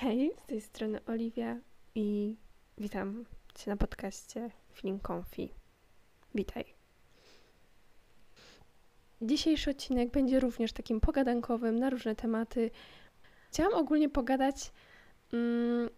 [0.00, 1.56] Hej, z tej strony Oliwia
[1.94, 2.36] i
[2.78, 4.50] witam Cię na podcaście
[5.06, 5.48] Comfy.
[6.34, 6.64] Witaj.
[9.22, 12.70] Dzisiejszy odcinek będzie również takim pogadankowym na różne tematy.
[13.48, 14.72] Chciałam ogólnie pogadać
[15.32, 15.90] mm,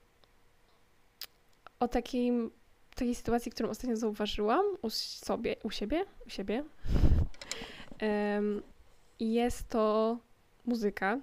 [1.81, 2.33] o takiej,
[2.95, 6.65] takiej sytuacji, którą ostatnio zauważyłam u sobie, u siebie, u siebie.
[8.37, 8.63] Um,
[9.21, 10.19] jest to
[10.67, 11.19] muzyka.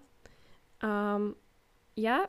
[0.84, 1.36] Um,
[1.98, 2.27] ja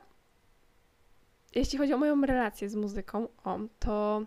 [1.55, 4.25] jeśli chodzi o moją relację z muzyką, o, to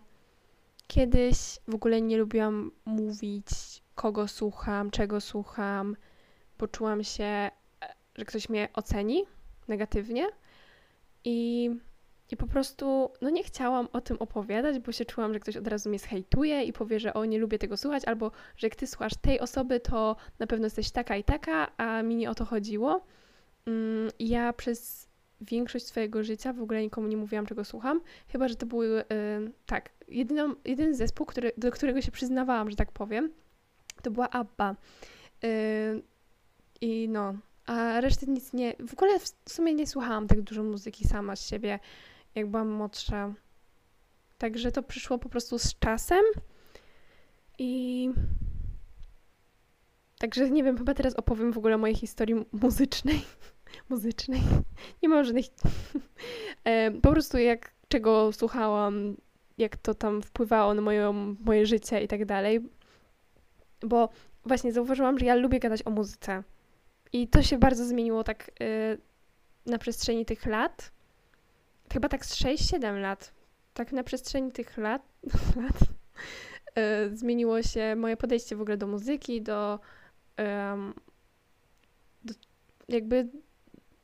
[0.87, 3.47] kiedyś w ogóle nie lubiłam mówić,
[3.95, 5.95] kogo słucham, czego słucham.
[6.57, 7.51] Poczułam się, e,
[8.15, 9.25] że ktoś mnie oceni
[9.67, 10.27] negatywnie
[11.23, 11.69] i,
[12.31, 15.67] i po prostu no nie chciałam o tym opowiadać, bo się czułam, że ktoś od
[15.67, 18.87] razu mnie zhejtuje i powie, że o, nie lubię tego słuchać, albo że jak ty
[18.87, 22.45] słuchasz tej osoby, to na pewno jesteś taka i taka, a mi nie o to
[22.45, 23.05] chodziło.
[23.65, 25.09] Mm, ja przez
[25.41, 29.03] większość swojego życia w ogóle nikomu nie mówiłam, czego słucham, chyba że to był, yy,
[29.65, 33.31] tak, jedyną, jedyny zespół, który, do którego się przyznawałam, że tak powiem,
[34.01, 34.75] to była ABBA.
[35.43, 35.49] Yy,
[36.81, 37.33] I no,
[37.65, 41.47] a reszty nic nie, w ogóle w sumie nie słuchałam tak dużo muzyki sama z
[41.47, 41.79] siebie,
[42.35, 43.33] jak byłam młodsza.
[44.37, 46.23] Także to przyszło po prostu z czasem
[47.59, 48.09] i
[50.19, 53.21] Także nie wiem, chyba teraz opowiem w ogóle o mojej historii muzycznej
[53.89, 54.41] muzycznej.
[55.03, 55.45] Nie mam żadnych.
[57.01, 59.15] Po prostu jak czego słuchałam,
[59.57, 62.59] jak to tam wpływało na moją, moje życie i tak dalej.
[63.81, 64.09] Bo
[64.45, 66.43] właśnie zauważyłam, że ja lubię gadać o muzyce.
[67.13, 68.97] I to się bardzo zmieniło tak yy,
[69.65, 70.91] na przestrzeni tych lat.
[71.93, 73.33] Chyba tak z 6-7 lat.
[73.73, 75.01] Tak na przestrzeni tych lat,
[75.63, 75.79] lat
[76.75, 79.79] yy, zmieniło się moje podejście w ogóle do muzyki, do,
[82.23, 82.33] do
[82.89, 83.27] jakby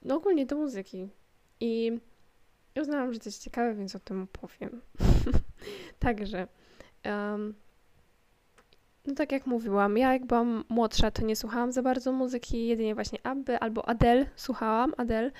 [0.01, 1.09] no ogólnie do muzyki.
[1.59, 1.99] I
[2.81, 4.81] uznałam, że to jest ciekawe, więc o tym opowiem.
[5.99, 6.47] Także,
[7.05, 7.53] um,
[9.05, 12.95] no tak jak mówiłam, ja jak byłam młodsza, to nie słuchałam za bardzo muzyki, jedynie
[12.95, 15.31] właśnie Abby albo Adele słuchałam, Adele,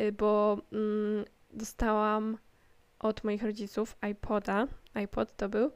[0.00, 2.38] y, bo mm, dostałam
[2.98, 5.70] od moich rodziców iPoda, iPod to był,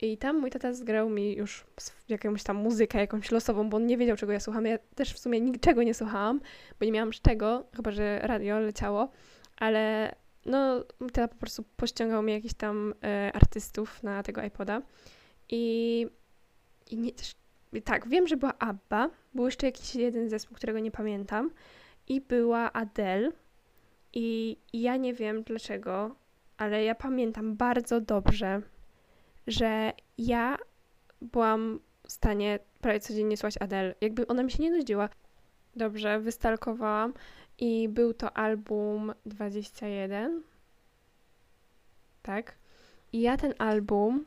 [0.00, 1.64] i tam mój tata zgrał mi już
[2.08, 4.66] jakąś tam muzykę, jakąś losową, bo on nie wiedział, czego ja słucham.
[4.66, 6.40] Ja też w sumie niczego nie słuchałam,
[6.80, 9.08] bo nie miałam z czego, chyba że radio leciało,
[9.56, 10.14] ale
[10.46, 14.82] no, tata po prostu pościągał mi jakichś tam e, artystów na tego iPoda.
[15.48, 16.06] I,
[16.90, 17.34] i nie, też,
[17.84, 21.50] tak, wiem, że była ABBA, był jeszcze jakiś jeden zespół, którego nie pamiętam,
[22.08, 23.32] i była Adele.
[24.12, 26.16] I, i ja nie wiem dlaczego,
[26.56, 28.62] ale ja pamiętam bardzo dobrze,
[29.46, 30.58] że ja
[31.20, 33.94] byłam w stanie prawie codziennie słuchać Adele.
[34.00, 35.08] Jakby ona mi się nie nudziła.
[35.76, 37.14] Dobrze, wystalkowałam
[37.58, 40.42] i był to album 21.
[42.22, 42.54] Tak.
[43.12, 44.24] I ja ten album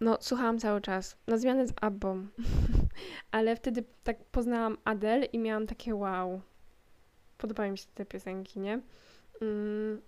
[0.00, 1.16] no, słuchałam cały czas.
[1.26, 2.26] Na zmianę z Abbą.
[3.30, 6.40] Ale wtedy tak poznałam Adele i miałam takie wow.
[7.38, 8.80] Podobały mi się te piosenki, nie?
[9.40, 10.00] Mm.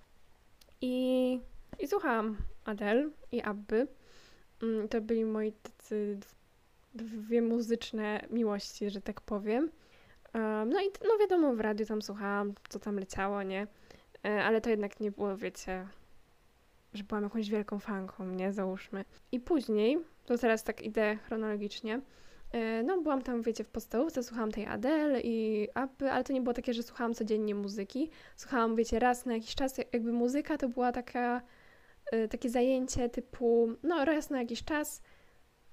[0.80, 1.40] I,
[1.78, 3.86] I słuchałam Adele i Abby.
[4.62, 6.18] Mm, to byli moi tacy
[6.94, 9.70] dwie muzyczne miłości, że tak powiem.
[10.66, 13.66] No i no wiadomo, w radiu tam słuchałam, co tam leciało, nie?
[14.24, 15.86] E, ale to jednak nie było, wiecie,
[16.94, 18.52] że byłam jakąś wielką fanką, nie?
[18.52, 19.04] Załóżmy.
[19.32, 22.00] I później, to teraz tak idę chronologicznie,
[22.52, 26.40] e, no byłam tam, wiecie, w podstawówce, słuchałam tej Adele i Abby, ale to nie
[26.40, 28.10] było takie, że słuchałam codziennie muzyki.
[28.36, 31.42] Słuchałam, wiecie, raz na jakiś czas, jakby muzyka to była taka
[32.30, 35.02] takie zajęcie typu, no raz na jakiś czas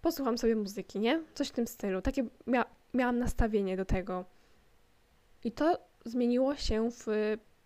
[0.02, 1.24] posłucham sobie muzyki, nie?
[1.34, 2.02] Coś w tym stylu.
[2.02, 4.26] Takie mia miałam nastawienie do tego.
[5.44, 7.08] I to zmieniło się w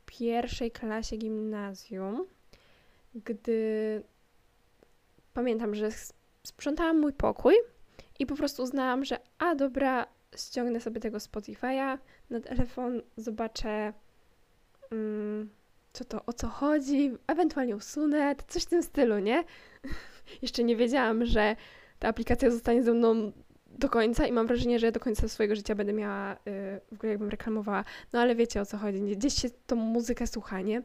[0.06, 2.26] pierwszej klasie gimnazjum,
[3.16, 4.04] gdy
[5.34, 5.90] pamiętam, że
[6.44, 7.56] sprzątałam mój pokój
[8.20, 10.08] i po prostu uznałam, że a dobra,
[10.38, 11.98] ściągnę sobie tego Spotify'a
[12.30, 13.94] na telefon, zobaczę.
[14.92, 15.50] Mm,
[15.94, 19.44] co to, o co chodzi, ewentualnie usunę, coś w tym stylu, nie?
[20.42, 21.56] Jeszcze nie wiedziałam, że
[22.00, 23.32] ta aplikacja zostanie ze mną
[23.68, 27.12] do końca i mam wrażenie, że do końca swojego życia będę miała, yy, w ogóle
[27.12, 27.84] jakbym reklamowała,
[28.14, 30.82] no ale wiecie o co chodzi, gdzieś się tą muzykę słucha, nie?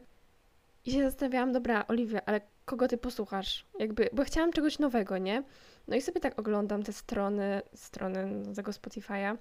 [0.85, 3.65] I się zastanawiałam, dobra, Oliwia, ale kogo ty posłuchasz?
[3.79, 5.43] Jakby, bo chciałam czegoś nowego, nie?
[5.87, 9.37] No i sobie tak oglądam te strony, strony tego Spotify'a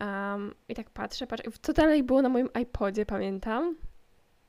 [0.00, 3.76] um, i tak patrzę, patrzę, co dalej było na moim iPodzie, pamiętam,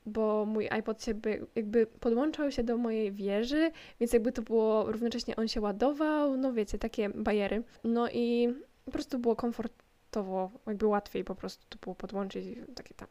[0.08, 3.70] bo mój iPod się by, jakby podłączał się do mojej wieży,
[4.00, 7.62] więc jakby to było, równocześnie on się ładował, no wiecie, takie bajery.
[7.84, 13.08] No i po prostu było komfortowo, jakby łatwiej po prostu to było podłączyć takie tam.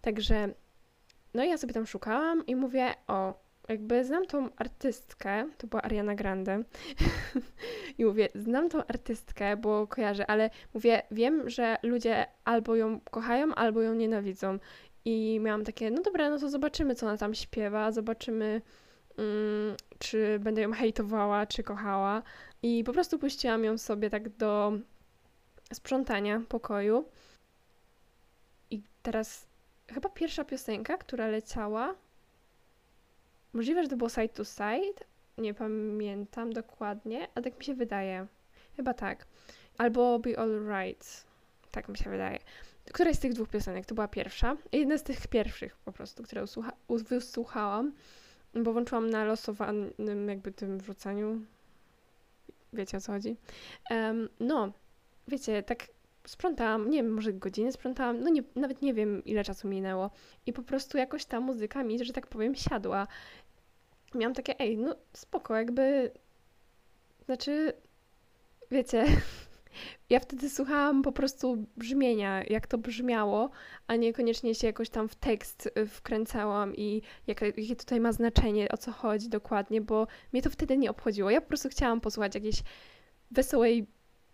[0.00, 0.48] Także
[1.34, 3.34] no i ja sobie tam szukałam i mówię, o,
[3.68, 6.62] jakby znam tą artystkę, to była Ariana Grande,
[7.98, 13.54] i mówię, znam tą artystkę, bo kojarzę, ale mówię, wiem, że ludzie albo ją kochają,
[13.54, 14.58] albo ją nienawidzą.
[15.04, 18.62] I miałam takie, no dobra, no to zobaczymy, co ona tam śpiewa, zobaczymy,
[19.18, 22.22] mm, czy będę ją hejtowała, czy kochała.
[22.62, 24.72] I po prostu puściłam ją sobie tak do
[25.72, 27.04] sprzątania pokoju.
[28.70, 29.46] I teraz
[29.88, 31.94] chyba pierwsza piosenka, która leciała,
[33.52, 35.04] możliwe, że to było side to side,
[35.38, 38.26] nie pamiętam dokładnie, ale tak mi się wydaje.
[38.76, 39.26] Chyba tak.
[39.78, 41.24] Albo Be Alright.
[41.70, 42.38] Tak mi się wydaje.
[42.92, 44.56] Któraś z tych dwóch piosenek to była pierwsza.
[44.72, 47.92] Jedna z tych pierwszych po prostu, które usłucha, wysłuchałam,
[48.54, 51.40] bo włączyłam na losowanym jakby tym wrzucaniu.
[52.72, 53.36] Wiecie o co chodzi?
[53.90, 54.72] Um, no,
[55.28, 55.86] wiecie, tak
[56.26, 60.10] sprzątałam, nie wiem, może godzinę sprzątałam, no nie, nawet nie wiem ile czasu minęło.
[60.46, 63.06] I po prostu jakoś ta muzyka mi, że tak powiem, siadła.
[64.14, 66.10] Miałam takie, ej, no spoko, jakby,
[67.24, 67.72] znaczy,
[68.70, 69.04] wiecie,
[70.10, 73.50] ja wtedy słuchałam po prostu brzmienia, jak to brzmiało,
[73.86, 78.76] a niekoniecznie się jakoś tam w tekst y, wkręcałam i jakie, tutaj ma znaczenie, o
[78.76, 81.30] co chodzi dokładnie, bo mnie to wtedy nie obchodziło.
[81.30, 82.62] Ja po prostu chciałam posłuchać jakiejś
[83.30, 83.86] wesołej,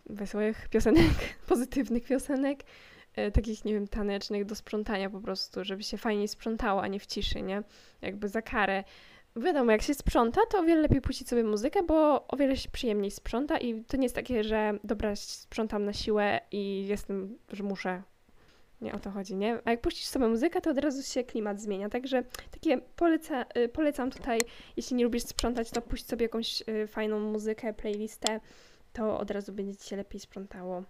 [0.06, 1.12] wesołych piosenek,
[1.48, 2.60] pozytywnych piosenek,
[3.16, 7.00] e, takich, nie wiem, tanecznych do sprzątania po prostu, żeby się fajniej sprzątało, a nie
[7.00, 7.62] w ciszy, nie?
[8.02, 8.84] Jakby za karę
[9.36, 12.70] wiadomo, jak się sprząta, to o wiele lepiej puścić sobie muzykę, bo o wiele się
[12.70, 17.62] przyjemniej sprząta i to nie jest takie, że dobra, sprzątam na siłę i jestem, że
[17.62, 18.02] muszę.
[18.80, 19.58] Nie o to chodzi, nie?
[19.64, 21.88] A jak puścisz sobie muzykę, to od razu się klimat zmienia.
[21.88, 24.40] Także takie poleca, y, polecam tutaj,
[24.76, 28.40] jeśli nie lubisz sprzątać, to puść sobie jakąś y, fajną muzykę, playlistę,
[28.92, 30.82] to od razu będzie ci się lepiej sprzątało.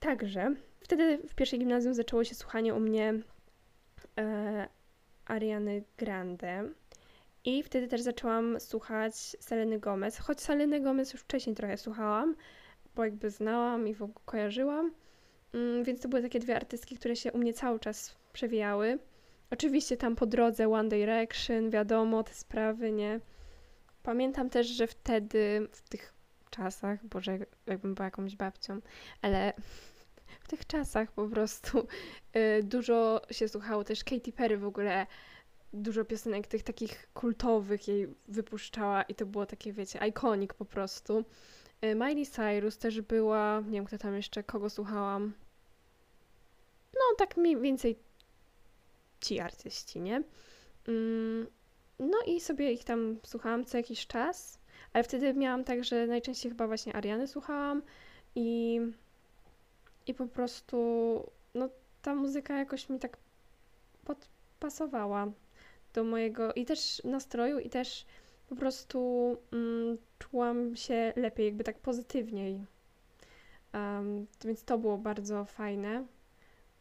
[0.00, 3.14] Także wtedy w pierwszej gimnazjum zaczęło się słuchanie u mnie
[4.18, 4.68] e,
[5.26, 6.64] Ariany Grande.
[7.46, 12.34] I wtedy też zaczęłam słuchać Seleny Gomez, choć Seleny Gomez już wcześniej trochę słuchałam,
[12.94, 14.92] bo jakby znałam i w ogóle kojarzyłam.
[15.52, 18.98] Mm, więc to były takie dwie artystki, które się u mnie cały czas przewijały.
[19.50, 23.20] Oczywiście tam po drodze One Direction, wiadomo, te sprawy, nie?
[24.02, 26.14] Pamiętam też, że wtedy, w tych
[26.50, 28.80] czasach, boże, jakbym była jakąś babcią,
[29.22, 29.52] ale
[30.40, 31.86] w tych czasach po prostu
[32.36, 35.06] y, dużo się słuchało też Katy Perry w ogóle
[35.76, 41.24] dużo piosenek tych takich kultowych jej wypuszczała i to było takie, wiecie, iconic po prostu.
[41.84, 45.32] Y, Miley Cyrus też była, nie wiem kto tam jeszcze, kogo słuchałam.
[46.94, 47.98] No, tak mniej więcej
[49.20, 50.22] ci artyści, nie?
[50.88, 51.46] Mm,
[51.98, 54.58] no i sobie ich tam słuchałam co jakiś czas,
[54.92, 57.82] ale wtedy miałam tak, że najczęściej chyba właśnie Ariany słuchałam
[58.34, 58.80] i,
[60.06, 60.76] i po prostu
[61.54, 61.68] no
[62.02, 63.16] ta muzyka jakoś mi tak
[64.04, 65.32] podpasowała
[65.96, 68.06] do mojego i też nastroju, i też
[68.48, 68.98] po prostu
[69.52, 72.64] mm, czułam się lepiej, jakby tak pozytywniej.
[73.74, 76.06] Um, więc to było bardzo fajne,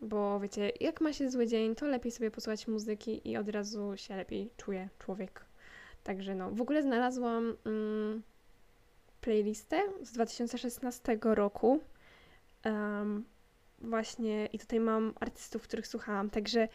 [0.02, 3.98] bo wiecie, jak ma się zły dzień, to lepiej sobie posłuchać muzyki i od razu
[3.98, 5.46] się lepiej czuje człowiek.
[6.04, 8.24] Także no, w ogóle znalazłam mm,
[9.22, 11.80] playlistę z 2016 roku.
[12.66, 13.26] Um,
[13.80, 16.68] właśnie i tutaj mam artystów, których słuchałam, także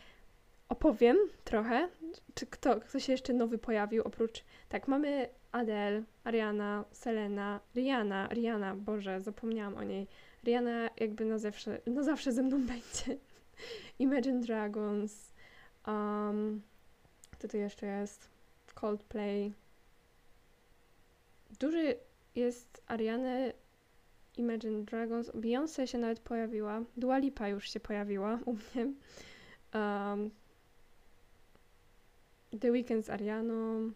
[0.71, 1.89] opowiem trochę,
[2.35, 8.77] czy kto, kto się jeszcze nowy pojawił, oprócz, tak, mamy Adele, Ariana, Selena, Rihanna, Rihanna,
[8.77, 10.07] Boże, zapomniałam o niej.
[10.45, 13.21] Rihanna jakby na zawsze, na zawsze ze mną będzie.
[13.99, 15.33] Imagine Dragons,
[15.87, 16.63] um,
[17.31, 18.29] kto tu jeszcze jest?
[18.75, 19.53] Coldplay.
[21.61, 21.97] Duży
[22.35, 23.53] jest Ariany,
[24.37, 28.93] Imagine Dragons, Beyoncé się nawet pojawiła, Dua Lipa już się pojawiła u mnie.
[29.75, 30.31] Um,
[32.59, 33.93] The Weeknd z Arianą,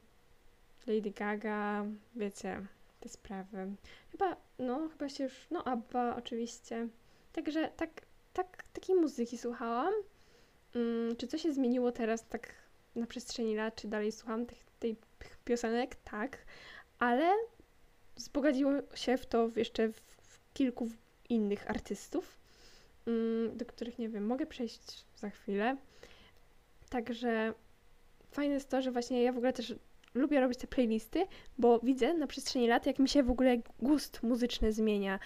[0.87, 1.84] Lady Gaga,
[2.16, 2.66] wiecie,
[3.00, 3.73] te sprawy.
[4.12, 6.88] Chyba, no, chyba się już, no, Abba oczywiście.
[7.32, 7.90] Także tak,
[8.32, 9.92] tak, takiej muzyki słuchałam.
[10.73, 12.54] Hmm, czy coś się zmieniło teraz tak
[12.96, 14.96] na przestrzeni lat, czy dalej słucham tych, tych
[15.44, 15.96] piosenek?
[16.04, 16.38] Tak,
[16.99, 17.32] ale
[18.16, 20.88] wzbogaciło się w to jeszcze w, w kilku
[21.28, 22.38] innych artystów,
[23.04, 25.76] hmm, do których, nie wiem, mogę przejść za chwilę.
[26.90, 27.54] Także
[28.34, 29.74] fajne jest to, że właśnie ja w ogóle też
[30.14, 31.26] lubię robić te playlisty,
[31.58, 35.18] bo widzę na przestrzeni lat, jak mi się w ogóle gust muzyczny zmienia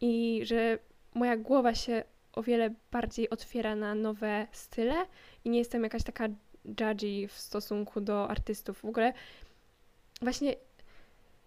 [0.00, 0.78] i że
[1.14, 5.06] moja głowa się o wiele bardziej otwiera na nowe style
[5.44, 6.28] i nie jestem jakaś taka
[6.64, 8.78] judgy w stosunku do artystów.
[8.78, 9.12] W ogóle
[10.22, 10.54] właśnie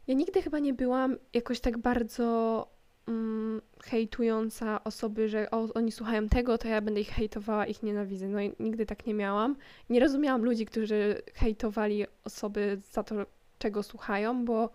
[0.07, 2.67] ja nigdy chyba nie byłam jakoś tak bardzo
[3.07, 8.27] mm, hejtująca osoby, że o, oni słuchają tego, to ja będę ich hejtowała, ich nienawidzę.
[8.27, 9.55] No i nigdy tak nie miałam.
[9.89, 13.15] Nie rozumiałam ludzi, którzy hejtowali osoby za to,
[13.59, 14.69] czego słuchają, bo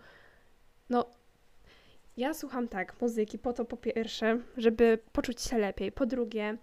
[0.89, 1.05] no
[2.17, 6.57] ja słucham tak muzyki po to po pierwsze, żeby poczuć się lepiej, po drugie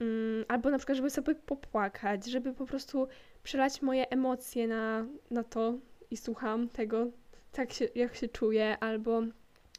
[0.00, 3.08] mm, albo na przykład, żeby sobie popłakać, żeby po prostu
[3.42, 5.74] przelać moje emocje na, na to
[6.10, 7.06] i słucham tego,
[7.52, 9.22] tak się, jak się czuję, albo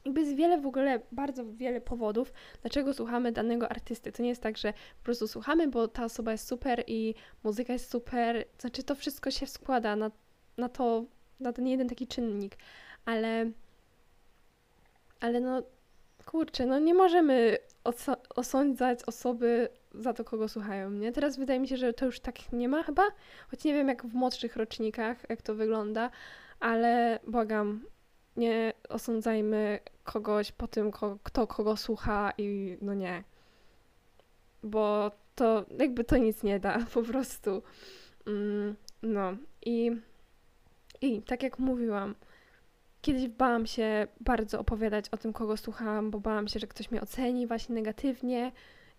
[0.06, 4.12] jakby jest wiele w ogóle, bardzo wiele powodów, dlaczego słuchamy danego artysty.
[4.12, 7.74] To nie jest tak, że po prostu słuchamy, bo ta osoba jest super i muzyka
[7.74, 8.46] jest super.
[8.60, 10.12] Znaczy, to wszystko się składa na,
[10.58, 11.06] na to,
[11.40, 12.58] na ten jeden taki czynnik,
[13.06, 13.52] ale,
[15.20, 15.64] ale no,
[16.26, 17.58] kurczę, no nie możemy
[18.36, 21.12] osądzać osoby za to, kogo słuchają, nie?
[21.12, 23.04] Teraz wydaje mi się, że to już tak nie ma chyba,
[23.52, 26.10] choć nie wiem jak w młodszych rocznikach, jak to wygląda,
[26.60, 27.86] ale błagam,
[28.38, 30.92] nie osądzajmy kogoś po tym,
[31.24, 33.24] kto kogo słucha i no nie.
[34.64, 37.64] Bo to jakby to nic nie da, po prostu.
[38.28, 39.34] Mm, no
[39.66, 39.92] i,
[41.02, 42.16] i tak jak mówiłam,
[43.02, 47.02] kiedyś bałam się bardzo opowiadać o tym, kogo słuchałam, bo bałam się, że ktoś mnie
[47.02, 48.52] oceni właśnie negatywnie.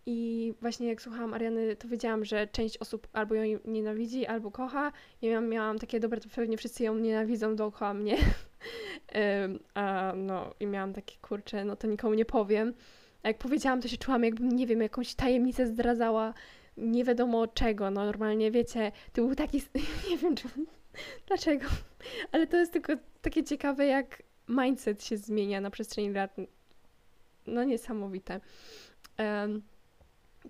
[0.09, 4.93] I właśnie jak słuchałam Ariany, to wiedziałam, że część osób albo ją nienawidzi, albo kocha.
[5.23, 8.17] Ja miałam, miałam takie, dobre, to pewnie wszyscy ją nienawidzą dookoła mnie.
[9.75, 12.75] A no i miałam takie, kurcze, no to nikomu nie powiem.
[13.23, 16.35] A jak powiedziałam, to się czułam jakbym, nie wiem, jakąś tajemnicę zdradzała,
[16.77, 17.91] nie wiadomo czego.
[17.91, 19.63] No normalnie, wiecie, to był taki,
[20.11, 20.49] nie wiem czy,
[21.27, 21.67] dlaczego,
[22.33, 22.93] ale to jest tylko
[23.23, 26.37] takie ciekawe, jak mindset się zmienia na przestrzeni lat.
[27.47, 28.41] No niesamowite.
[29.19, 29.63] Um,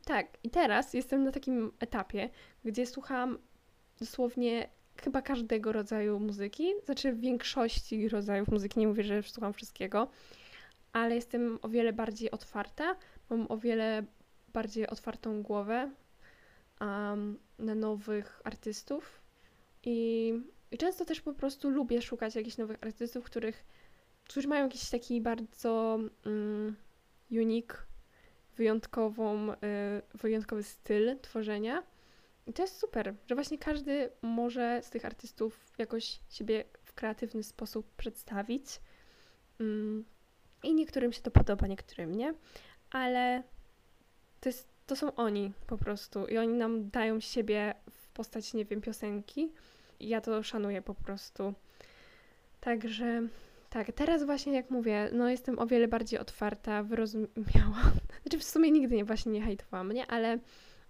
[0.04, 2.30] tak, i teraz jestem na takim etapie,
[2.64, 3.38] gdzie słucham
[3.99, 4.68] dosłownie
[5.02, 10.08] chyba każdego rodzaju muzyki, znaczy większości rodzajów muzyki, nie mówię, że słucham wszystkiego,
[10.92, 12.96] ale jestem o wiele bardziej otwarta,
[13.30, 14.04] mam o wiele
[14.52, 15.90] bardziej otwartą głowę
[16.80, 19.20] um, na nowych artystów
[19.84, 20.32] i,
[20.70, 23.64] i często też po prostu lubię szukać jakichś nowych artystów, których,
[24.24, 26.76] którzy mają jakiś taki bardzo um,
[27.30, 27.86] unique,
[28.56, 29.56] wyjątkową, y,
[30.14, 31.82] wyjątkowy styl tworzenia
[32.46, 37.42] i to jest super, że właśnie każdy może z tych artystów jakoś siebie w kreatywny
[37.42, 38.80] sposób przedstawić.
[39.60, 40.04] Mm,
[40.62, 42.34] I niektórym się to podoba, niektórym nie,
[42.90, 43.42] ale
[44.40, 48.64] to, jest, to są oni po prostu i oni nam dają siebie w postaci, nie
[48.64, 49.52] wiem, piosenki.
[50.00, 51.54] I ja to szanuję po prostu.
[52.60, 53.22] Także
[53.70, 57.82] tak, teraz właśnie jak mówię, no jestem o wiele bardziej otwarta, wyrozumiała.
[58.22, 60.06] Znaczy w sumie nigdy nie właśnie nie hejtowałam, nie?
[60.06, 60.38] Ale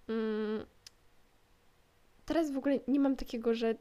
[0.09, 0.67] mm,
[2.27, 3.75] teraz w ogóle nie mam takiego, że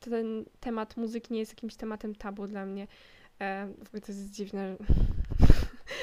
[0.00, 2.86] ten temat muzyki nie jest jakimś tematem tabu dla mnie.
[3.40, 4.76] E, w ogóle to jest dziwne,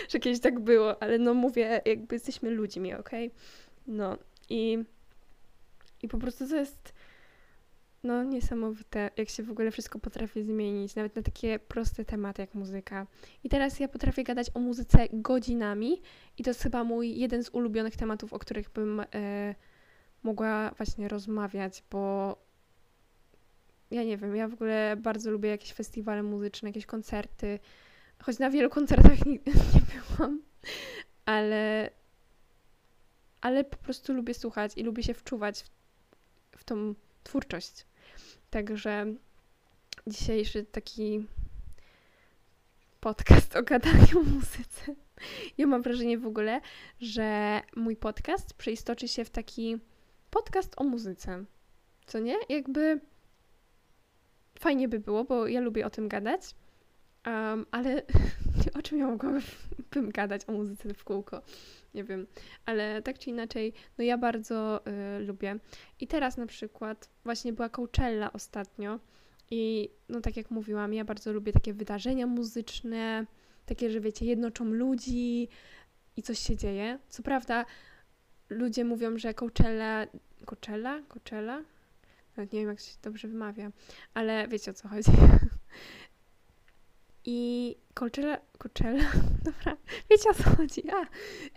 [0.09, 3.27] że kiedyś tak było, ale no mówię, jakby jesteśmy ludźmi, okej?
[3.27, 3.39] Okay?
[3.88, 4.17] No
[4.49, 4.83] i,
[6.01, 6.93] i po prostu to jest
[8.03, 12.55] no niesamowite, jak się w ogóle wszystko potrafi zmienić, nawet na takie proste tematy jak
[12.55, 13.07] muzyka.
[13.43, 16.01] I teraz ja potrafię gadać o muzyce godzinami
[16.38, 18.99] i to jest chyba mój jeden z ulubionych tematów, o których bym...
[19.13, 19.55] E,
[20.23, 22.35] mogła właśnie rozmawiać, bo
[23.91, 27.59] ja nie wiem, ja w ogóle bardzo lubię jakieś festiwale muzyczne, jakieś koncerty,
[28.23, 30.41] choć na wielu koncertach nie, nie byłam,
[31.25, 31.89] ale,
[33.41, 35.69] ale po prostu lubię słuchać i lubię się wczuwać w,
[36.57, 37.85] w tą twórczość.
[38.49, 39.05] Także
[40.07, 41.25] dzisiejszy taki
[42.99, 44.95] podcast o gadaniu o muzyce.
[45.57, 46.61] Ja mam wrażenie w ogóle,
[47.01, 49.77] że mój podcast przeistoczy się w taki
[50.29, 51.45] podcast o muzyce.
[52.05, 52.36] Co nie?
[52.50, 53.00] Jakby
[54.59, 56.41] fajnie by było, bo ja lubię o tym gadać,
[57.25, 58.01] um, ale
[58.79, 59.41] o czym ja mogłabym
[60.13, 61.41] gadać o muzyce w kółko?
[61.93, 62.27] Nie wiem,
[62.65, 65.59] ale tak czy inaczej, no ja bardzo y, lubię.
[66.00, 69.00] I teraz na przykład właśnie była Coachella ostatnio
[69.51, 73.25] i no tak jak mówiłam, ja bardzo lubię takie wydarzenia muzyczne,
[73.65, 75.48] takie, że wiecie, jednoczą ludzi
[76.17, 77.00] i coś się dzieje.
[77.09, 77.65] Co prawda
[78.49, 80.07] ludzie mówią, że Coachella,
[80.45, 81.63] Coachella, Coachella,
[82.37, 83.71] nawet nie wiem jak się dobrze wymawia,
[84.13, 85.11] ale wiecie o co chodzi.
[87.25, 89.11] I Coachella, Coachella,
[89.45, 89.77] dobra,
[90.09, 91.03] wiecie o co chodzi, a,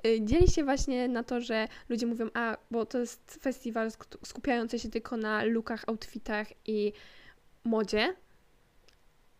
[0.08, 3.90] y, dzieli się właśnie na to, że ludzie mówią, a, bo to jest festiwal
[4.24, 6.92] skupiający się tylko na lookach, outfitach i
[7.64, 8.16] modzie,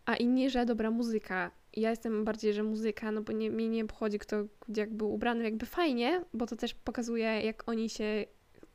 [0.05, 4.19] a inni, że dobra muzyka ja jestem bardziej, że muzyka, no bo nie, nie obchodzi
[4.19, 4.45] kto
[4.77, 8.25] jak był ubrany, jakby fajnie, bo to też pokazuje, jak oni się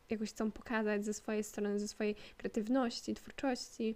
[0.10, 3.96] jakoś chcą pokazać ze swojej strony, ze swojej kreatywności, twórczości.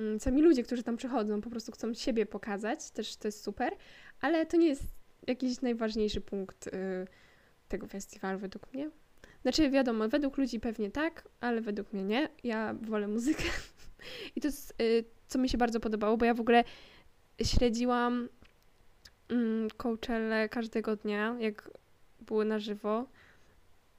[0.00, 3.72] Mm, sami ludzie, którzy tam przychodzą, po prostu chcą siebie pokazać, też to jest super,
[4.20, 4.82] ale to nie jest
[5.26, 6.70] jakiś najważniejszy punkt y,
[7.68, 8.90] tego festiwalu według mnie.
[9.42, 12.28] Znaczy, wiadomo, według ludzi pewnie tak, ale według mnie nie.
[12.44, 13.42] Ja wolę muzykę.
[14.36, 16.64] I to jest, y, co mi się bardzo podobało, bo ja w ogóle
[17.42, 18.28] śledziłam
[19.76, 21.70] Coachelle każdego dnia, jak
[22.20, 23.06] były na żywo.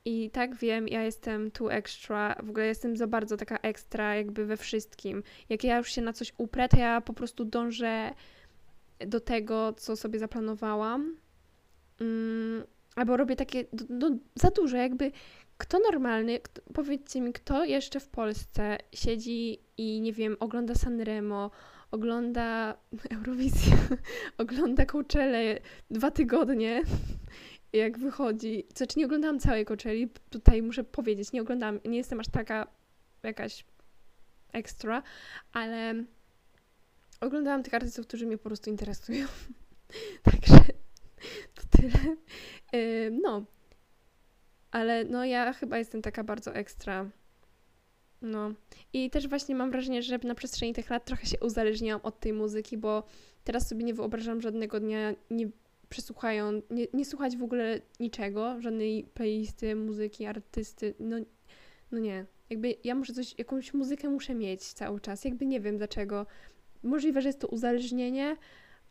[0.05, 4.45] I tak wiem, ja jestem tu extra, w ogóle jestem za bardzo taka ekstra jakby
[4.45, 5.23] we wszystkim.
[5.49, 8.13] Jak ja już się na coś uprę, to ja po prostu dążę
[8.99, 11.15] do tego, co sobie zaplanowałam.
[12.01, 12.63] Mm,
[12.95, 15.11] albo robię takie do, za dużo, jakby
[15.57, 16.39] kto normalny,
[16.73, 21.51] powiedzcie mi, kto jeszcze w Polsce siedzi i nie wiem, ogląda Sanremo,
[21.91, 22.77] ogląda
[23.15, 23.77] Eurowizję,
[24.37, 25.59] ogląda Coachelle
[25.91, 26.83] dwa tygodnie,
[27.73, 28.67] jak wychodzi.
[28.75, 32.67] Znaczy nie oglądałam całej Coachelli, tutaj muszę powiedzieć, nie oglądałam, nie jestem aż taka
[33.23, 33.65] jakaś
[34.53, 35.03] ekstra,
[35.53, 36.03] ale
[37.21, 39.27] oglądałam tych artystów, którzy mnie po prostu interesują.
[40.23, 40.55] Także
[41.53, 42.15] to tyle.
[43.11, 43.45] no.
[44.71, 47.09] Ale no ja chyba jestem taka bardzo ekstra.
[48.21, 48.53] No.
[48.93, 52.33] I też właśnie mam wrażenie, że na przestrzeni tych lat trochę się uzależniłam od tej
[52.33, 53.03] muzyki, bo
[53.43, 55.49] teraz sobie nie wyobrażam żadnego dnia nie
[55.89, 61.17] przesłuchają, nie, nie słuchać w ogóle niczego, żadnej playlisty, muzyki, artysty, no,
[61.91, 62.25] no nie.
[62.49, 66.25] Jakby ja muszę coś, jakąś muzykę muszę mieć cały czas, jakby nie wiem dlaczego.
[66.83, 68.37] Możliwe, że jest to uzależnienie,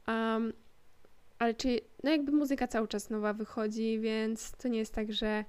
[0.08, 0.52] um,
[1.38, 5.44] ale czy, no jakby muzyka cały czas nowa wychodzi, więc to nie jest tak, że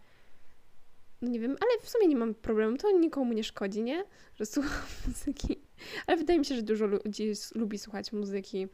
[1.21, 4.03] no nie wiem, ale w sumie nie mam problemu, to nikomu nie szkodzi, nie?
[4.35, 5.59] Że słucham muzyki.
[6.07, 8.67] Ale wydaje mi się, że dużo ludzi lubi słuchać muzyki.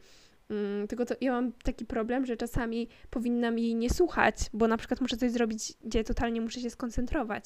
[0.50, 4.76] Mm, tylko to ja mam taki problem, że czasami powinnam jej nie słuchać, bo na
[4.76, 7.44] przykład muszę coś zrobić, gdzie totalnie muszę się skoncentrować.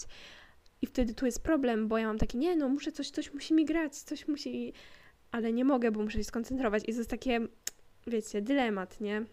[0.82, 3.54] I wtedy tu jest problem, bo ja mam takie, nie no, muszę coś, coś musi
[3.54, 4.72] mi grać, coś musi,
[5.30, 6.82] ale nie mogę, bo muszę się skoncentrować.
[6.82, 7.40] I to jest takie,
[8.06, 9.24] wiecie, dylemat, nie?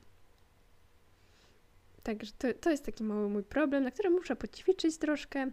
[2.08, 5.52] Także to, to jest taki mały mój problem, na którym muszę poćwiczyć troszkę,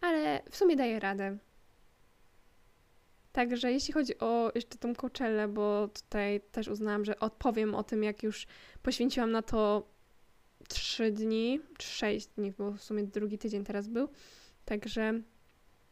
[0.00, 1.38] ale w sumie daję radę.
[3.32, 8.02] Także jeśli chodzi o jeszcze tą Coachellę, bo tutaj też uznałam, że odpowiem o tym,
[8.02, 8.46] jak już
[8.82, 9.88] poświęciłam na to
[10.68, 14.08] 3 dni, 6 dni, bo w sumie drugi tydzień teraz był.
[14.64, 15.20] Także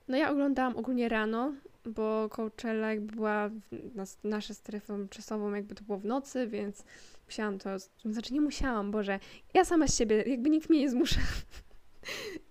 [0.09, 3.51] no ja oglądałam ogólnie rano, bo Coachella jakby była
[3.95, 6.85] na naszą strefą czasową, jakby to było w nocy, więc
[7.33, 7.71] musiałam to,
[8.05, 9.19] znaczy nie musiałam, Boże,
[9.55, 11.21] ja sama z siebie, jakby nikt mnie nie zmusza.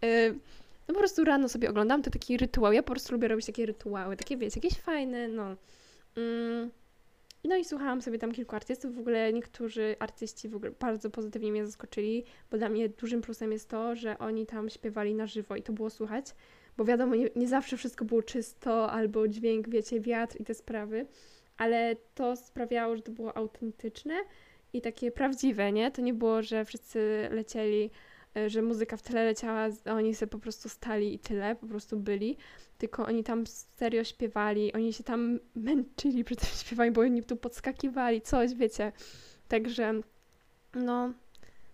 [0.06, 0.40] Y,
[0.88, 2.74] no po prostu rano sobie oglądam, to taki rytuał.
[2.74, 5.56] Ja po prostu lubię robić takie rytuały, takie wiecie, jakieś fajne, no.
[6.18, 6.72] Mm.
[7.44, 8.96] No i słuchałam sobie tam kilku artystów.
[8.96, 13.52] W ogóle niektórzy artyści w ogóle bardzo pozytywnie mnie zaskoczyli, bo dla mnie dużym plusem
[13.52, 16.26] jest to, że oni tam śpiewali na żywo i to było słuchać.
[16.78, 21.06] Bo wiadomo, nie, nie zawsze wszystko było czysto, albo dźwięk, wiecie, wiatr i te sprawy,
[21.58, 24.16] ale to sprawiało, że to było autentyczne
[24.82, 25.92] takie prawdziwe, nie?
[25.92, 27.92] To nie było, że wszyscy lecieli
[28.36, 31.68] E, że muzyka w tle leciała, a oni sobie po prostu stali i tyle, po
[31.68, 32.38] prostu byli.
[32.78, 37.36] Tylko oni tam serio śpiewali, oni się tam męczyli przy tym śpiewaniu, bo oni tu
[37.36, 38.92] podskakiwali, coś, wiecie.
[39.48, 39.94] Także,
[40.74, 41.14] no,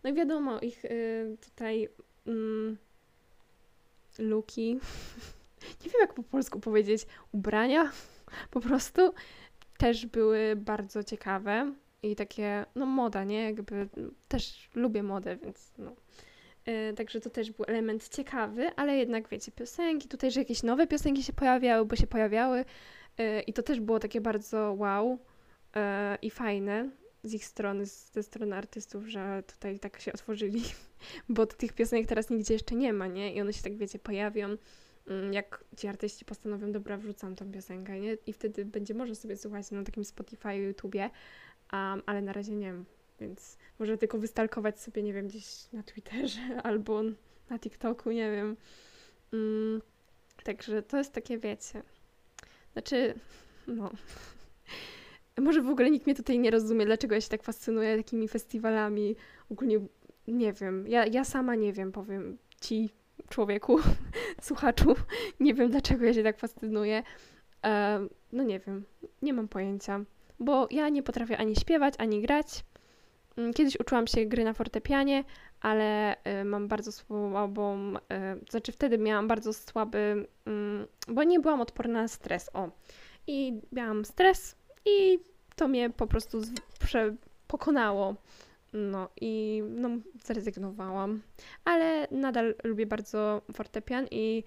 [0.04, 1.90] no i wiadomo, ich y, tutaj
[2.28, 2.78] mm,
[4.20, 4.80] luki,
[5.86, 7.92] nie wiem jak po polsku powiedzieć, ubrania
[8.52, 9.14] po prostu
[9.78, 11.74] też były bardzo ciekawe
[12.12, 13.44] i takie, no moda, nie?
[13.44, 13.88] Jakby
[14.28, 15.96] też lubię modę, więc no.
[16.68, 20.88] E, także to też był element ciekawy, ale jednak wiecie, piosenki, tutaj, że jakieś nowe
[20.88, 22.66] piosenki się pojawiały, bo się pojawiały
[23.18, 25.20] e, i to też było takie bardzo wow
[25.76, 26.90] e, i fajne
[27.24, 30.64] z ich strony, ze strony artystów, że tutaj tak się otworzyli,
[31.30, 33.34] bo tych piosenek teraz nigdzie jeszcze nie ma, nie?
[33.34, 34.58] I one się tak, wiecie, pojawią,
[35.08, 38.18] mm, jak ci artyści postanowią, dobra, wrzucam tą piosenkę, nie?
[38.26, 41.10] I wtedy będzie można sobie słuchać na takim Spotify, YouTubie,
[41.74, 42.86] um, ale na razie nie wiem
[43.20, 47.02] więc może tylko wystalkować sobie, nie wiem, gdzieś na Twitterze albo
[47.50, 48.58] na TikToku, nie wiem.
[49.34, 49.82] Mm,
[50.44, 51.84] także to jest takie, wiecie.
[52.74, 53.14] Znaczy,
[53.68, 53.92] no.
[55.38, 59.16] Może w ogóle nikt mnie tutaj nie rozumie, dlaczego ja się tak fascynuję takimi festiwalami.
[59.52, 59.80] Ogólnie
[60.28, 60.88] nie wiem.
[60.88, 62.90] Ja, ja sama nie wiem, powiem ci,
[63.30, 63.80] człowieku,
[64.42, 64.96] słuchaczu.
[65.40, 67.04] Nie wiem, dlaczego ja się tak fascynuję.
[67.66, 68.00] E,
[68.32, 68.86] no nie wiem.
[69.22, 70.06] Nie mam pojęcia.
[70.40, 72.64] Bo ja nie potrafię ani śpiewać, ani grać.
[73.38, 75.24] Mm, kiedyś uczyłam się gry na fortepianie,
[75.62, 78.00] ale y, mam bardzo słabą, y,
[78.50, 82.70] znaczy wtedy miałam bardzo słaby, mm, bo nie byłam odporna na stres, o.
[83.28, 85.20] I miałam stres i
[85.56, 86.42] to mnie po prostu
[87.48, 88.16] pokonało.
[88.74, 89.90] No i no,
[90.24, 91.22] zrezygnowałam.
[91.66, 94.44] Ale nadal lubię bardzo fortepian i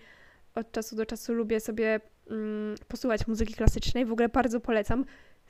[0.55, 2.01] od czasu do czasu lubię sobie
[2.31, 4.07] mm, posłuchać muzyki klasycznej.
[4.07, 5.05] W ogóle bardzo polecam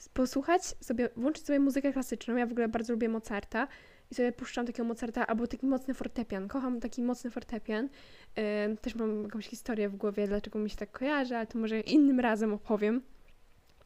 [0.08, 2.36] posłuchać sobie, włączyć sobie muzykę klasyczną.
[2.36, 3.68] Ja w ogóle bardzo lubię Mozarta
[4.10, 6.48] i sobie puszczam takiego Mozarta albo taki mocny fortepian.
[6.48, 7.88] Kocham taki mocny fortepian.
[8.36, 11.80] Yy, też mam jakąś historię w głowie, dlaczego mi się tak kojarzy, ale to może
[11.80, 13.02] innym razem opowiem.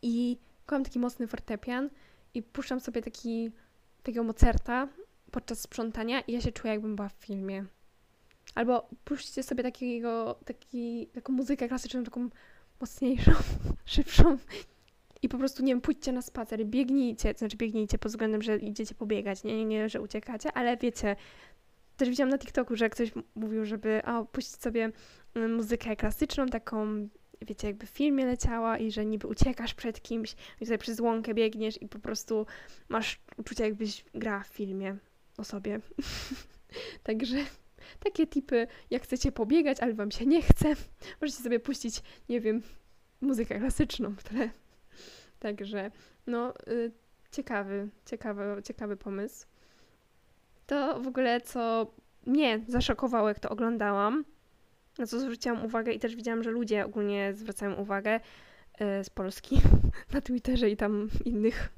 [0.03, 1.91] I kocham taki mocny fortepian
[2.35, 3.51] i puszczam sobie taki,
[4.03, 4.89] takiego Mozarta
[5.31, 7.65] podczas sprzątania i ja się czuję, jakbym była w filmie.
[8.55, 12.29] Albo puśćcie sobie takiego, taki, taką muzykę klasyczną, taką
[12.81, 13.33] mocniejszą,
[13.85, 14.39] szybszą
[15.25, 18.57] i po prostu, nie wiem, pójdźcie na spacer, biegnijcie, to znaczy biegnijcie pod względem, że
[18.57, 21.17] idziecie pobiegać, nie, nie, nie, że uciekacie, ale wiecie,
[21.97, 24.93] też widziałam na TikToku, że ktoś mówił, żeby a, puścić sobie
[25.35, 27.09] mm, muzykę klasyczną, taką,
[27.43, 31.35] wiecie, jakby w filmie leciała i że niby uciekasz przed kimś i tutaj przez łąkę
[31.35, 32.47] biegniesz i po prostu
[32.89, 34.97] masz uczucie, jakbyś grała w filmie
[35.39, 35.81] o sobie.
[37.03, 37.37] Także
[38.01, 40.75] takie tipy, jak chcecie pobiegać, ale wam się nie chce,
[41.21, 42.63] możecie sobie puścić, nie wiem,
[43.21, 44.64] muzykę klasyczną w tle.
[45.45, 45.91] Także,
[46.27, 46.93] no, y,
[47.33, 49.47] ciekawy, ciekawy, ciekawy pomysł.
[50.67, 51.93] To w ogóle, co
[52.27, 54.25] mnie zaszokowało, jak to oglądałam,
[54.99, 59.61] na co zwróciłam uwagę i też widziałam, że ludzie ogólnie zwracają uwagę y, z Polski
[60.15, 61.69] na Twitterze i tam innych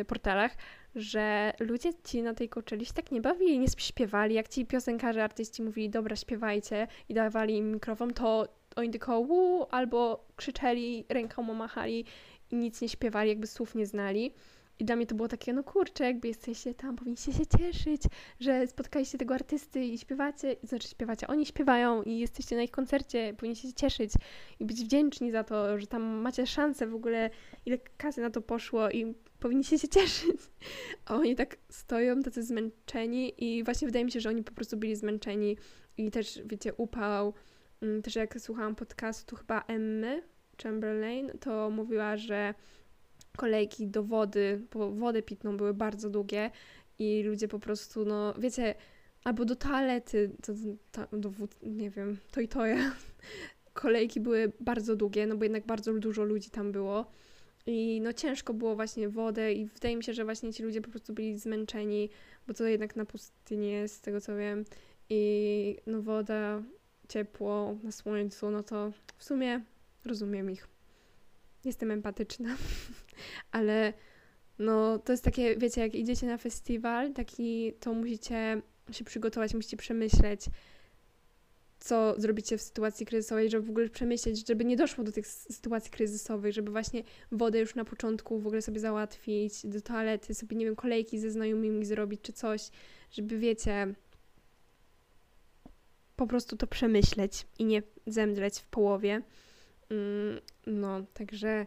[0.00, 0.52] y, portalach,
[0.94, 4.34] że ludzie ci na tej Coachelli się tak nie bawili, nie śpiewali.
[4.34, 9.66] Jak ci piosenkarze, artyści mówili, dobra, śpiewajcie i dawali im mikrofon, to oni tylko wu,
[9.70, 12.04] albo krzyczeli, ręką machali
[12.50, 14.32] i nic nie śpiewali, jakby słów nie znali.
[14.80, 18.02] I dla mnie to było takie, no kurczę, jakby jesteście tam, powinniście się cieszyć,
[18.40, 23.34] że spotkaliście tego artysty i śpiewacie, znaczy śpiewacie, oni śpiewają i jesteście na ich koncercie,
[23.36, 24.12] powinniście się cieszyć
[24.60, 27.30] i być wdzięczni za to, że tam macie szansę w ogóle,
[27.66, 30.40] ile kasy na to poszło i powinniście się cieszyć.
[31.06, 34.76] A oni tak stoją, tacy zmęczeni i właśnie wydaje mi się, że oni po prostu
[34.76, 35.56] byli zmęczeni
[35.96, 37.34] i też, wiecie, upał.
[37.82, 40.22] Mm, też jak słuchałam podcastu chyba Emmy
[40.62, 42.54] Chamberlain, to mówiła, że
[43.36, 46.50] kolejki do wody, po wodę pitną były bardzo długie
[46.98, 48.74] i ludzie po prostu, no wiecie,
[49.24, 50.52] albo do toalety, to,
[50.92, 52.92] to, do wód, nie wiem, to i to ja.
[53.72, 57.06] Kolejki były bardzo długie, no bo jednak bardzo dużo ludzi tam było.
[57.66, 60.90] I no ciężko było właśnie wodę i wydaje mi się, że właśnie ci ludzie po
[60.90, 62.10] prostu byli zmęczeni,
[62.46, 64.64] bo to jednak na pustyni jest, z tego co wiem.
[65.10, 66.62] I no woda,
[67.08, 69.60] ciepło, na słońcu, no to w sumie
[70.04, 70.68] rozumiem ich.
[71.64, 72.56] Jestem empatyczna,
[73.52, 73.92] ale
[74.58, 79.76] no to jest takie, wiecie, jak idziecie na festiwal, taki, to musicie się przygotować, musicie
[79.76, 80.46] przemyśleć,
[81.80, 85.90] co zrobicie w sytuacji kryzysowej, żeby w ogóle przemyśleć, żeby nie doszło do tych sytuacji
[85.90, 90.64] kryzysowych, żeby właśnie wodę już na początku w ogóle sobie załatwić, do toalety, sobie, nie
[90.64, 92.70] wiem, kolejki ze znajomymi zrobić czy coś,
[93.10, 93.94] żeby, wiecie,
[96.16, 99.22] po prostu to przemyśleć i nie zemdleć w połowie.
[99.90, 101.66] Mm, no, także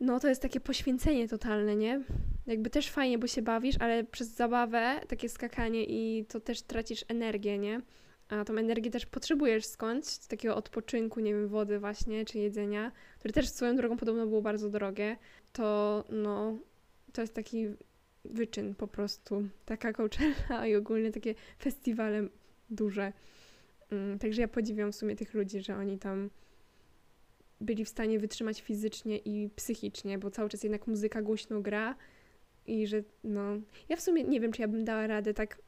[0.00, 2.02] no to jest takie poświęcenie totalne, nie?
[2.46, 7.04] Jakby też fajnie, bo się bawisz, ale przez zabawę, takie skakanie i to też tracisz
[7.08, 7.80] energię, nie?
[8.28, 13.34] A tą energię też potrzebujesz skądś, takiego odpoczynku, nie wiem, wody właśnie, czy jedzenia, które
[13.34, 15.16] też swoją drogą podobno było bardzo drogie,
[15.52, 16.58] to no,
[17.12, 17.66] to jest taki
[18.24, 22.28] wyczyn po prostu, taka Coachella i ogólnie takie festiwale
[22.70, 23.12] duże.
[23.90, 26.30] Mm, także ja podziwiam w sumie tych ludzi, że oni tam
[27.64, 31.96] byli w stanie wytrzymać fizycznie i psychicznie, bo cały czas jednak muzyka głośno gra
[32.66, 33.42] i że no...
[33.88, 35.58] Ja w sumie nie wiem, czy ja bym dała radę tak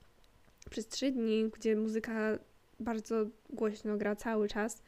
[0.71, 2.39] przez trzy dni, gdzie muzyka
[2.81, 4.83] bardzo głośno gra cały czas,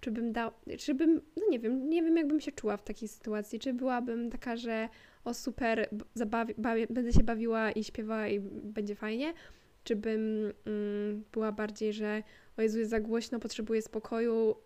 [0.00, 3.08] czy bym dał, czy bym, no nie wiem, nie wiem jakbym się czuła w takiej
[3.08, 4.88] sytuacji, czy byłabym taka, że
[5.24, 6.54] o super, zabawi,
[6.90, 9.34] będę się bawiła i śpiewała i będzie fajnie,
[9.84, 12.22] czy bym mm, była bardziej, że
[12.56, 14.56] o Jezu, jest za głośno, potrzebuję spokoju,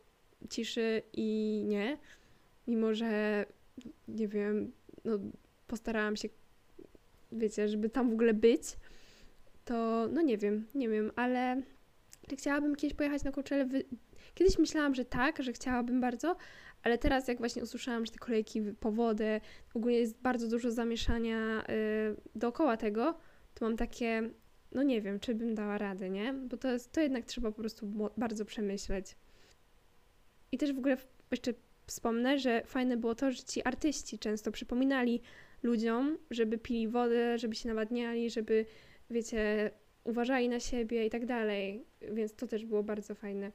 [0.51, 1.99] ciszy i nie,
[2.67, 3.47] mimo że,
[4.09, 4.73] nie wiem,
[5.05, 5.19] no
[5.67, 6.29] postarałam się,
[7.33, 8.63] wiecie, żeby tam w ogóle być,
[9.65, 11.63] to no nie wiem, nie wiem, ale
[12.29, 13.65] czy chciałabym kiedyś pojechać na Coachella?
[14.35, 16.37] Kiedyś myślałam, że tak, że chciałabym bardzo,
[16.83, 19.41] ale teraz jak właśnie usłyszałam, że te kolejki po wodę,
[19.75, 23.19] ogólnie jest bardzo dużo zamieszania yy, dookoła tego,
[23.55, 24.31] to mam takie,
[24.73, 26.33] no nie wiem, czy bym dała radę, nie?
[26.33, 29.17] Bo to, jest, to jednak trzeba po prostu bardzo przemyśleć.
[30.53, 30.97] I też w ogóle
[31.31, 31.53] jeszcze
[31.87, 35.21] wspomnę, że fajne było to, że ci artyści często przypominali
[35.63, 38.67] ludziom, żeby pili wodę, żeby się nawadniali, żeby,
[39.11, 39.71] wiecie,
[40.05, 41.85] uważali na siebie i tak dalej.
[42.13, 43.53] Więc to też było bardzo fajne.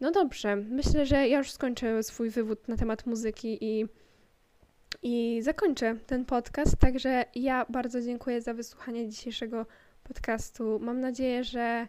[0.00, 3.86] No dobrze, myślę, że ja już skończę swój wywód na temat muzyki i,
[5.02, 6.76] i zakończę ten podcast.
[6.76, 9.66] Także ja bardzo dziękuję za wysłuchanie dzisiejszego
[10.04, 10.78] podcastu.
[10.82, 11.88] Mam nadzieję, że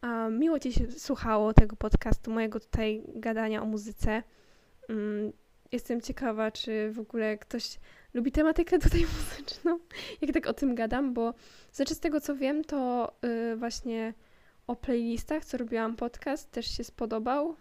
[0.00, 4.22] a, miło Ci się słuchało tego podcastu, mojego tutaj gadania o muzyce.
[4.88, 5.32] Mm,
[5.72, 7.78] Jestem ciekawa, czy w ogóle ktoś
[8.14, 9.78] lubi tematykę tutaj muzyczną,
[10.20, 11.34] jak tak o tym gadam, bo
[11.72, 14.14] znaczy z tego co wiem, to yy, właśnie
[14.66, 17.56] o playlistach, co robiłam podcast, też się spodobał.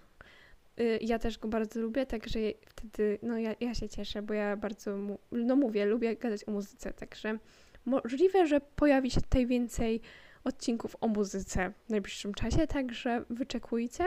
[0.77, 4.57] Yy, ja też go bardzo lubię, także wtedy, no ja, ja się cieszę, bo ja
[4.57, 7.37] bardzo, mu, no mówię, lubię gadać o muzyce, także
[7.85, 10.01] możliwe, że pojawi się tutaj więcej
[10.47, 14.03] odcinków o muzyce w najbliższym czasie, także wyczekujcie.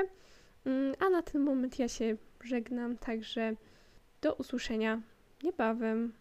[0.64, 3.55] Yy, a na ten moment ja się żegnam, także
[4.20, 5.00] do usłyszenia
[5.42, 6.12] niebawem.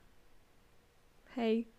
[1.26, 1.79] Hej!